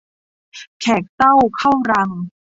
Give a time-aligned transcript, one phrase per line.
[0.79, 2.09] แขกเต้าเข้ารัง